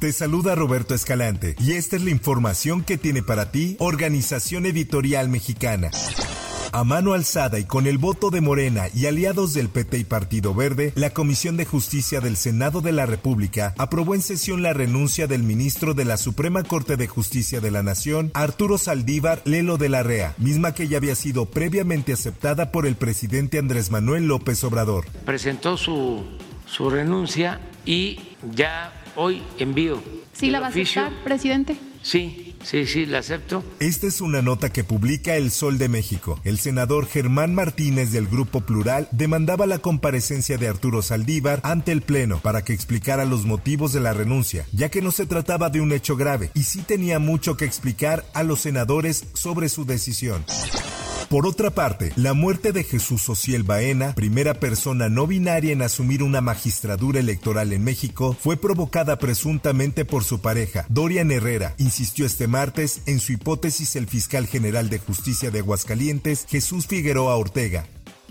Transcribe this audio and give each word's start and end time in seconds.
Te 0.00 0.14
saluda 0.14 0.54
Roberto 0.54 0.94
Escalante 0.94 1.56
y 1.60 1.72
esta 1.72 1.96
es 1.96 2.02
la 2.02 2.08
información 2.08 2.82
que 2.82 2.96
tiene 2.96 3.22
para 3.22 3.52
ti 3.52 3.76
Organización 3.78 4.64
Editorial 4.64 5.28
Mexicana. 5.28 5.90
A 6.72 6.84
mano 6.84 7.12
alzada 7.12 7.58
y 7.58 7.64
con 7.64 7.86
el 7.86 7.98
voto 7.98 8.30
de 8.30 8.40
Morena 8.40 8.84
y 8.94 9.04
aliados 9.04 9.52
del 9.52 9.68
PT 9.68 9.98
y 9.98 10.04
Partido 10.04 10.54
Verde, 10.54 10.94
la 10.94 11.10
Comisión 11.10 11.58
de 11.58 11.66
Justicia 11.66 12.22
del 12.22 12.38
Senado 12.38 12.80
de 12.80 12.92
la 12.92 13.04
República 13.04 13.74
aprobó 13.76 14.14
en 14.14 14.22
sesión 14.22 14.62
la 14.62 14.72
renuncia 14.72 15.26
del 15.26 15.42
ministro 15.42 15.92
de 15.92 16.06
la 16.06 16.16
Suprema 16.16 16.62
Corte 16.62 16.96
de 16.96 17.06
Justicia 17.06 17.60
de 17.60 17.70
la 17.70 17.82
Nación, 17.82 18.30
Arturo 18.32 18.78
Saldívar 18.78 19.42
Lelo 19.44 19.76
de 19.76 19.90
la 19.90 20.02
Rea, 20.02 20.34
misma 20.38 20.72
que 20.72 20.88
ya 20.88 20.96
había 20.96 21.14
sido 21.14 21.44
previamente 21.44 22.14
aceptada 22.14 22.72
por 22.72 22.86
el 22.86 22.96
presidente 22.96 23.58
Andrés 23.58 23.90
Manuel 23.90 24.28
López 24.28 24.64
Obrador. 24.64 25.04
Presentó 25.26 25.76
su, 25.76 26.24
su 26.64 26.88
renuncia 26.88 27.60
y 27.84 28.18
ya 28.54 28.99
hoy 29.16 29.42
envío. 29.58 30.02
¿Sí 30.32 30.50
la 30.50 30.60
va 30.60 30.66
a 30.66 30.68
aceptar, 30.70 31.12
presidente? 31.24 31.76
Sí, 32.02 32.50
Sí, 32.64 32.86
sí, 32.86 33.06
la 33.06 33.18
acepto. 33.18 33.64
Esta 33.80 34.06
es 34.06 34.20
una 34.20 34.42
nota 34.42 34.70
que 34.70 34.84
publica 34.84 35.36
El 35.36 35.50
Sol 35.50 35.78
de 35.78 35.88
México. 35.88 36.38
El 36.44 36.58
senador 36.58 37.06
Germán 37.06 37.54
Martínez 37.54 38.12
del 38.12 38.26
Grupo 38.26 38.60
Plural 38.60 39.08
demandaba 39.12 39.66
la 39.66 39.78
comparecencia 39.78 40.58
de 40.58 40.68
Arturo 40.68 41.02
Saldívar 41.02 41.60
ante 41.62 41.92
el 41.92 42.02
Pleno 42.02 42.38
para 42.40 42.62
que 42.62 42.72
explicara 42.72 43.24
los 43.24 43.44
motivos 43.44 43.92
de 43.92 44.00
la 44.00 44.12
renuncia, 44.12 44.66
ya 44.72 44.90
que 44.90 45.00
no 45.00 45.10
se 45.10 45.26
trataba 45.26 45.70
de 45.70 45.80
un 45.80 45.92
hecho 45.92 46.16
grave 46.16 46.50
y 46.54 46.64
sí 46.64 46.82
tenía 46.82 47.18
mucho 47.18 47.56
que 47.56 47.64
explicar 47.64 48.24
a 48.34 48.42
los 48.42 48.60
senadores 48.60 49.24
sobre 49.32 49.68
su 49.68 49.86
decisión. 49.86 50.44
Por 51.30 51.46
otra 51.46 51.70
parte, 51.70 52.12
la 52.16 52.34
muerte 52.34 52.72
de 52.72 52.82
Jesús 52.82 53.28
Ociel 53.28 53.62
Baena, 53.62 54.16
primera 54.16 54.54
persona 54.54 55.08
no 55.08 55.28
binaria 55.28 55.72
en 55.72 55.80
asumir 55.80 56.24
una 56.24 56.40
magistradura 56.40 57.20
electoral 57.20 57.72
en 57.72 57.84
México, 57.84 58.36
fue 58.36 58.56
provocada 58.56 59.16
presuntamente 59.16 60.04
por 60.04 60.24
su 60.24 60.40
pareja, 60.40 60.86
Dorian 60.88 61.30
Herrera, 61.30 61.76
insistió 61.78 62.26
este 62.26 62.48
martes 62.48 63.02
en 63.06 63.20
su 63.20 63.30
hipótesis 63.30 63.94
el 63.94 64.08
fiscal 64.08 64.48
general 64.48 64.90
de 64.90 64.98
justicia 64.98 65.52
de 65.52 65.60
Aguascalientes, 65.60 66.46
Jesús 66.48 66.88
Figueroa 66.88 67.36
Ortega 67.36 67.86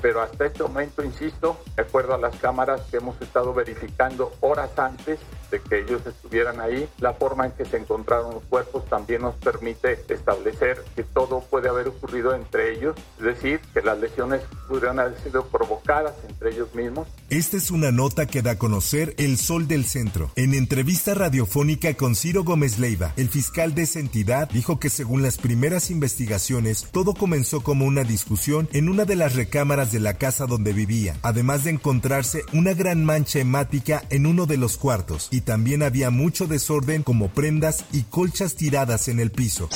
pero 0.00 0.20
hasta 0.22 0.46
este 0.46 0.62
momento, 0.62 1.02
insisto, 1.02 1.58
de 1.76 1.82
acuerdo 1.82 2.14
a 2.14 2.18
las 2.18 2.36
cámaras 2.36 2.82
que 2.90 2.98
hemos 2.98 3.20
estado 3.20 3.52
verificando 3.54 4.32
horas 4.40 4.70
antes 4.78 5.18
de 5.50 5.60
que 5.60 5.80
ellos 5.80 6.02
estuvieran 6.06 6.60
ahí, 6.60 6.88
la 6.98 7.12
forma 7.14 7.46
en 7.46 7.52
que 7.52 7.64
se 7.64 7.76
encontraron 7.76 8.34
los 8.34 8.44
cuerpos 8.44 8.84
también 8.86 9.22
nos 9.22 9.34
permite 9.36 9.98
establecer 10.08 10.82
que 10.94 11.02
todo 11.02 11.40
puede 11.40 11.68
haber 11.68 11.88
ocurrido 11.88 12.34
entre 12.34 12.72
ellos, 12.72 12.96
es 13.18 13.24
decir, 13.24 13.60
que 13.74 13.82
las 13.82 13.98
lesiones 13.98 14.42
pudieran 14.68 15.00
haber 15.00 15.18
sido 15.22 15.44
provocadas 15.46 16.14
entre 16.28 16.50
ellos 16.50 16.72
mismos. 16.74 17.08
Esta 17.28 17.56
es 17.56 17.70
una 17.70 17.90
nota 17.90 18.26
que 18.26 18.42
da 18.42 18.52
a 18.52 18.58
conocer 18.58 19.14
El 19.18 19.38
Sol 19.38 19.66
del 19.68 19.84
Centro. 19.84 20.30
En 20.36 20.54
entrevista 20.54 21.14
radiofónica 21.14 21.94
con 21.94 22.14
Ciro 22.14 22.44
Gómez 22.44 22.78
Leiva, 22.78 23.12
el 23.16 23.28
fiscal 23.28 23.74
de 23.74 23.82
esa 23.82 23.98
entidad 24.00 24.48
dijo 24.50 24.78
que 24.78 24.90
según 24.90 25.22
las 25.22 25.38
primeras 25.38 25.90
investigaciones, 25.90 26.86
todo 26.92 27.14
comenzó 27.14 27.62
como 27.62 27.86
una 27.86 28.04
discusión 28.04 28.68
en 28.72 28.88
una 28.88 29.04
de 29.04 29.16
las 29.16 29.34
recámaras 29.34 29.89
de 29.92 30.00
la 30.00 30.14
casa 30.14 30.46
donde 30.46 30.72
vivía, 30.72 31.16
además 31.22 31.64
de 31.64 31.70
encontrarse 31.70 32.44
una 32.52 32.74
gran 32.74 33.04
mancha 33.04 33.38
hemática 33.38 34.04
en 34.10 34.26
uno 34.26 34.46
de 34.46 34.56
los 34.56 34.76
cuartos, 34.76 35.28
y 35.30 35.42
también 35.42 35.82
había 35.82 36.10
mucho 36.10 36.46
desorden 36.46 37.02
como 37.02 37.28
prendas 37.28 37.84
y 37.92 38.02
colchas 38.02 38.54
tiradas 38.54 39.08
en 39.08 39.20
el 39.20 39.30
piso. 39.30 39.68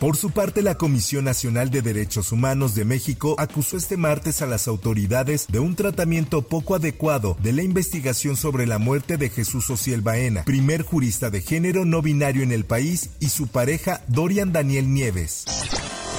Por 0.00 0.16
su 0.16 0.30
parte, 0.30 0.62
la 0.62 0.76
Comisión 0.76 1.26
Nacional 1.26 1.68
de 1.68 1.82
Derechos 1.82 2.32
Humanos 2.32 2.74
de 2.74 2.86
México 2.86 3.34
acusó 3.36 3.76
este 3.76 3.98
martes 3.98 4.40
a 4.40 4.46
las 4.46 4.66
autoridades 4.66 5.46
de 5.48 5.58
un 5.58 5.76
tratamiento 5.76 6.40
poco 6.40 6.74
adecuado 6.74 7.36
de 7.42 7.52
la 7.52 7.62
investigación 7.62 8.38
sobre 8.38 8.66
la 8.66 8.78
muerte 8.78 9.18
de 9.18 9.28
Jesús 9.28 9.68
Ociel 9.68 10.00
Baena, 10.00 10.44
primer 10.44 10.84
jurista 10.84 11.28
de 11.28 11.42
género 11.42 11.84
no 11.84 12.00
binario 12.00 12.42
en 12.42 12.50
el 12.50 12.64
país, 12.64 13.10
y 13.20 13.28
su 13.28 13.48
pareja 13.48 14.02
Dorian 14.08 14.52
Daniel 14.52 14.90
Nieves. 14.90 15.44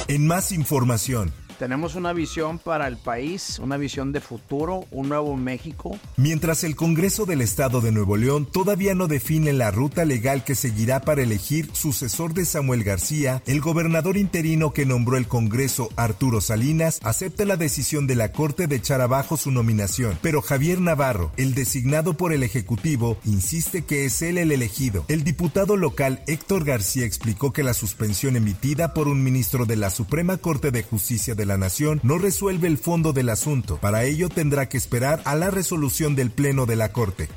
En 0.07 0.27
más 0.27 0.51
información, 0.51 1.33
tenemos 1.61 1.93
una 1.93 2.11
visión 2.11 2.57
para 2.57 2.87
el 2.87 2.97
país, 2.97 3.59
una 3.59 3.77
visión 3.77 4.11
de 4.11 4.19
futuro, 4.19 4.87
un 4.89 5.09
nuevo 5.09 5.37
México. 5.37 5.95
Mientras 6.17 6.63
el 6.63 6.75
Congreso 6.75 7.27
del 7.27 7.39
Estado 7.39 7.81
de 7.81 7.91
Nuevo 7.91 8.17
León 8.17 8.47
todavía 8.51 8.95
no 8.95 9.07
define 9.07 9.53
la 9.53 9.69
ruta 9.69 10.03
legal 10.03 10.43
que 10.43 10.55
seguirá 10.55 11.01
para 11.01 11.21
elegir 11.21 11.69
sucesor 11.73 12.33
de 12.33 12.45
Samuel 12.45 12.83
García, 12.83 13.43
el 13.45 13.61
gobernador 13.61 14.17
interino 14.17 14.73
que 14.73 14.87
nombró 14.87 15.17
el 15.17 15.27
Congreso, 15.27 15.89
Arturo 15.97 16.41
Salinas, 16.41 16.99
acepta 17.03 17.45
la 17.45 17.57
decisión 17.57 18.07
de 18.07 18.15
la 18.15 18.31
Corte 18.31 18.65
de 18.65 18.77
echar 18.77 18.99
abajo 18.99 19.37
su 19.37 19.51
nominación. 19.51 20.17
Pero 20.23 20.41
Javier 20.41 20.81
Navarro, 20.81 21.31
el 21.37 21.53
designado 21.53 22.15
por 22.15 22.33
el 22.33 22.41
Ejecutivo, 22.41 23.19
insiste 23.23 23.83
que 23.83 24.05
es 24.05 24.23
él 24.23 24.39
el 24.39 24.51
elegido. 24.51 25.05
El 25.09 25.23
diputado 25.23 25.77
local 25.77 26.23
Héctor 26.25 26.65
García 26.65 27.05
explicó 27.05 27.53
que 27.53 27.61
la 27.61 27.75
suspensión 27.75 28.35
emitida 28.35 28.95
por 28.95 29.07
un 29.07 29.23
ministro 29.23 29.67
de 29.67 29.75
la 29.75 29.91
Suprema 29.91 30.37
Corte 30.37 30.71
de 30.71 30.81
Justicia 30.81 31.35
de 31.35 31.45
la 31.45 31.50
Nación 31.57 31.99
no 32.03 32.17
resuelve 32.17 32.67
el 32.67 32.77
fondo 32.77 33.13
del 33.13 33.29
asunto. 33.29 33.77
Para 33.77 34.03
ello 34.03 34.29
tendrá 34.29 34.69
que 34.69 34.77
esperar 34.77 35.21
a 35.25 35.35
la 35.35 35.51
resolución 35.51 36.15
del 36.15 36.31
Pleno 36.31 36.65
de 36.65 36.75
la 36.75 36.91
Corte. 36.91 37.29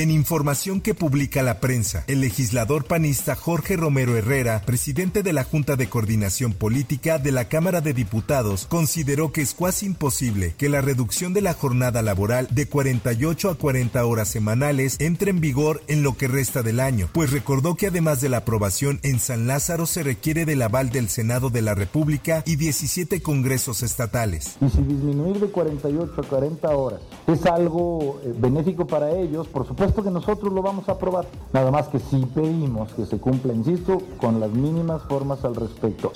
En 0.00 0.10
información 0.10 0.80
que 0.80 0.94
publica 0.94 1.42
la 1.42 1.60
prensa, 1.60 2.04
el 2.06 2.22
legislador 2.22 2.86
panista 2.86 3.36
Jorge 3.36 3.76
Romero 3.76 4.16
Herrera, 4.16 4.62
presidente 4.64 5.22
de 5.22 5.34
la 5.34 5.44
Junta 5.44 5.76
de 5.76 5.90
Coordinación 5.90 6.54
Política 6.54 7.18
de 7.18 7.32
la 7.32 7.50
Cámara 7.50 7.82
de 7.82 7.92
Diputados, 7.92 8.64
consideró 8.64 9.30
que 9.30 9.42
es 9.42 9.52
casi 9.52 9.84
imposible 9.84 10.54
que 10.56 10.70
la 10.70 10.80
reducción 10.80 11.34
de 11.34 11.42
la 11.42 11.52
jornada 11.52 12.00
laboral 12.00 12.48
de 12.50 12.66
48 12.66 13.50
a 13.50 13.54
40 13.56 14.02
horas 14.06 14.28
semanales 14.28 14.96
entre 15.00 15.32
en 15.32 15.42
vigor 15.42 15.82
en 15.86 16.02
lo 16.02 16.16
que 16.16 16.28
resta 16.28 16.62
del 16.62 16.80
año, 16.80 17.10
pues 17.12 17.30
recordó 17.30 17.74
que 17.74 17.88
además 17.88 18.22
de 18.22 18.30
la 18.30 18.38
aprobación 18.38 19.00
en 19.02 19.20
San 19.20 19.46
Lázaro 19.46 19.84
se 19.84 20.02
requiere 20.02 20.46
del 20.46 20.62
aval 20.62 20.88
del 20.88 21.10
Senado 21.10 21.50
de 21.50 21.60
la 21.60 21.74
República 21.74 22.42
y 22.46 22.56
17 22.56 23.20
congresos 23.20 23.82
estatales. 23.82 24.56
Y 24.62 24.70
si 24.70 24.80
disminuir 24.80 25.40
de 25.40 25.48
48 25.48 26.12
a 26.16 26.22
40 26.22 26.68
horas 26.70 27.00
es 27.26 27.44
algo 27.44 28.18
eh, 28.24 28.32
benéfico 28.34 28.86
para 28.86 29.10
ellos, 29.10 29.46
por 29.46 29.66
supuesto, 29.66 29.89
supuesto 29.90 30.02
que 30.02 30.10
nosotros 30.14 30.52
lo 30.52 30.62
vamos 30.62 30.88
a 30.88 30.92
aprobar. 30.92 31.26
Nada 31.52 31.70
más 31.70 31.88
que 31.88 31.98
sí 31.98 32.26
pedimos 32.34 32.92
que 32.92 33.06
se 33.06 33.18
cumpla, 33.18 33.52
insisto, 33.52 33.98
con 34.18 34.40
las 34.40 34.50
mínimas 34.50 35.02
formas 35.08 35.44
al 35.44 35.56
respecto. 35.56 36.12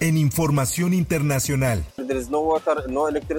En 0.00 0.18
información 0.18 0.92
internacional. 0.94 1.84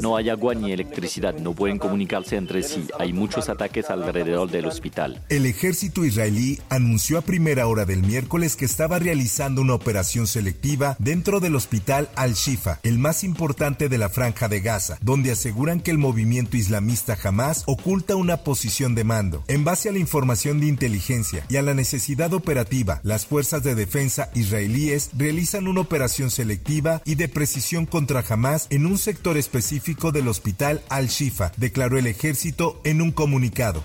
No 0.01 0.17
hay 0.17 0.29
agua 0.29 0.55
ni 0.55 0.71
electricidad, 0.71 1.33
no 1.35 1.53
pueden 1.53 1.79
comunicarse 1.79 2.35
entre 2.35 2.63
sí. 2.63 2.87
Hay 2.99 3.13
muchos 3.13 3.49
ataques 3.49 3.89
alrededor 3.89 4.49
del 4.49 4.65
hospital. 4.65 5.21
El 5.29 5.45
ejército 5.45 6.05
israelí 6.05 6.59
anunció 6.69 7.17
a 7.17 7.21
primera 7.21 7.67
hora 7.67 7.85
del 7.85 8.03
miércoles 8.03 8.55
que 8.55 8.65
estaba 8.65 8.99
realizando 8.99 9.61
una 9.61 9.73
operación 9.73 10.27
selectiva 10.27 10.95
dentro 10.99 11.39
del 11.39 11.55
hospital 11.55 12.09
Al-Shifa, 12.15 12.79
el 12.83 12.99
más 12.99 13.23
importante 13.23 13.89
de 13.89 13.97
la 13.97 14.09
franja 14.09 14.47
de 14.47 14.61
Gaza, 14.61 14.97
donde 15.01 15.31
aseguran 15.31 15.79
que 15.79 15.91
el 15.91 15.97
movimiento 15.97 16.57
islamista 16.57 17.17
Hamas 17.23 17.63
oculta 17.65 18.15
una 18.15 18.37
posición 18.37 18.95
de 18.95 19.03
mando. 19.03 19.43
En 19.47 19.63
base 19.63 19.89
a 19.89 19.91
la 19.91 19.99
información 19.99 20.59
de 20.59 20.67
inteligencia 20.67 21.45
y 21.49 21.57
a 21.57 21.61
la 21.61 21.73
necesidad 21.73 22.33
operativa, 22.33 22.99
las 23.03 23.25
fuerzas 23.25 23.63
de 23.63 23.75
defensa 23.75 24.29
israelíes 24.33 25.09
realizan 25.17 25.67
una 25.67 25.81
operación 25.81 26.29
selectiva 26.29 27.01
y 27.05 27.15
de 27.15 27.27
precisión 27.27 27.85
contra 27.85 28.23
Hamas 28.27 28.62
en 28.69 28.85
un 28.85 28.97
sector 28.97 29.37
específico 29.37 30.11
del 30.11 30.27
hospital 30.27 30.81
Al-Shifa, 30.89 31.51
declaró 31.57 31.97
el 31.97 32.07
ejército 32.07 32.79
en 32.83 33.01
un 33.01 33.11
comunicado. 33.11 33.83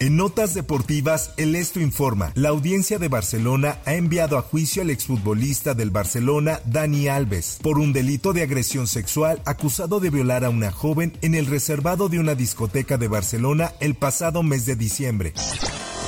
En 0.00 0.16
notas 0.16 0.54
deportivas, 0.54 1.32
el 1.36 1.54
Esto 1.54 1.80
informa, 1.80 2.32
la 2.34 2.48
audiencia 2.50 2.98
de 2.98 3.08
Barcelona 3.08 3.78
ha 3.86 3.94
enviado 3.94 4.36
a 4.36 4.42
juicio 4.42 4.82
al 4.82 4.90
exfutbolista 4.90 5.72
del 5.74 5.90
Barcelona, 5.90 6.60
Dani 6.66 7.08
Alves, 7.08 7.58
por 7.62 7.78
un 7.78 7.92
delito 7.92 8.32
de 8.32 8.42
agresión 8.42 8.86
sexual 8.86 9.40
acusado 9.44 10.00
de 10.00 10.10
violar 10.10 10.44
a 10.44 10.50
una 10.50 10.72
joven 10.72 11.16
en 11.22 11.34
el 11.34 11.46
reservado 11.46 12.08
de 12.08 12.18
una 12.18 12.34
discoteca 12.34 12.98
de 12.98 13.08
Barcelona 13.08 13.72
el 13.80 13.94
pasado 13.94 14.42
mes 14.42 14.66
de 14.66 14.76
diciembre. 14.76 15.32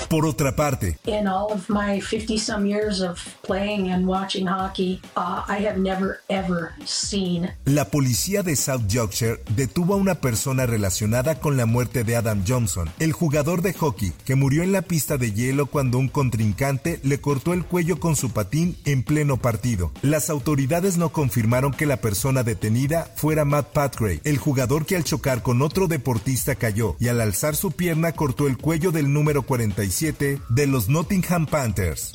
Por 0.08 0.25
otra 0.25 0.55
parte, 0.55 0.99
in 1.05 1.26
all 1.26 1.53
of 1.53 1.69
my 1.69 2.00
50 2.00 2.38
some 2.38 2.64
years 2.64 3.00
of 3.00 3.19
playing 3.43 3.91
and 3.91 4.06
watching 4.06 4.47
hockey, 4.47 5.00
uh, 5.17 5.43
I 5.49 5.67
have 5.67 5.79
never 5.79 6.20
ever 6.29 6.70
seen. 6.85 7.50
La 7.64 7.87
policía 7.87 8.44
de 8.44 8.55
South 8.55 8.87
Yorkshire 8.87 9.41
detuvo 9.56 9.94
a 9.94 9.97
una 9.97 10.20
persona 10.20 10.64
relacionada 10.64 11.41
con 11.41 11.56
la 11.56 11.67
muerte 11.67 12.05
de 12.05 12.14
Adam 12.14 12.44
Johnson, 12.47 12.88
el 13.00 13.12
jugador 13.12 13.62
de 13.62 13.73
hockey 13.73 14.12
que 14.25 14.37
murió 14.37 14.62
en 14.62 14.70
la 14.70 14.82
pista 14.82 15.17
de 15.17 15.32
hielo 15.32 15.67
cuando 15.67 15.99
un 15.99 16.09
contrincante 16.09 17.00
le 17.02 17.20
cortó 17.20 17.52
el 17.52 17.64
cuello 17.64 17.99
con 17.99 18.14
su 18.14 18.31
patín 18.31 18.76
en 18.85 19.02
pleno 19.02 19.38
partido. 19.38 19.91
Las 20.02 20.31
autoridades 20.31 20.99
no 20.99 21.09
confirmaron 21.09 21.73
que 21.73 21.87
la 21.87 21.97
persona 21.97 22.44
detenida 22.44 23.11
fuera 23.17 23.44
Matt 23.44 23.73
Patgray, 23.73 24.20
el 24.23 24.38
jugador 24.38 24.87
que 24.87 24.94
al 24.94 25.02
chocar 25.02 25.43
con 25.43 25.62
otro 25.62 25.88
deportista 25.88 26.55
cayó 26.55 26.94
y 27.00 27.09
al 27.09 27.20
alzar 27.20 27.56
su 27.56 27.73
pierna 27.73 28.12
cortó 28.12 28.47
el 28.47 28.56
cuello 28.56 28.93
del 28.93 29.12
número 29.12 29.43
45 29.43 29.95
de 29.98 30.66
los 30.66 30.90
Nottingham 30.90 31.46
Panthers. 31.46 32.12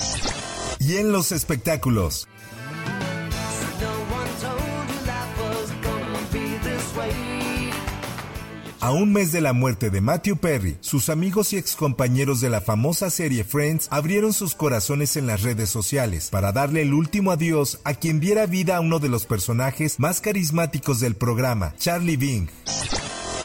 Y 0.80 0.98
en 0.98 1.12
los 1.12 1.32
espectáculos. 1.32 2.28
A 8.82 8.92
un 8.92 9.12
mes 9.12 9.32
de 9.32 9.42
la 9.42 9.54
muerte 9.54 9.90
de 9.90 10.00
Matthew 10.00 10.38
Perry, 10.38 10.78
sus 10.82 11.10
amigos 11.10 11.54
y 11.54 11.58
excompañeros 11.58 12.40
de 12.40 12.50
la 12.52 12.62
famosa 12.62 13.10
serie 13.10 13.44
Friends 13.44 13.88
abrieron 13.90 14.34
sus 14.34 14.54
corazones 14.54 15.18
en 15.18 15.26
las 15.26 15.42
redes 15.42 15.72
sociales 15.72 16.30
para 16.30 16.52
darle 16.52 16.84
el 16.84 16.94
último 16.94 17.32
adiós 17.32 17.80
a 17.84 17.96
quien 17.96 18.20
diera 18.20 18.46
vida 18.46 18.78
a 18.78 18.82
uno 18.82 19.00
de 19.00 19.10
los 19.10 19.26
personajes 19.26 20.00
más 20.00 20.22
carismáticos 20.22 21.00
del 21.00 21.16
programa, 21.16 21.74
Charlie 21.80 22.18
Bing. 22.18 22.48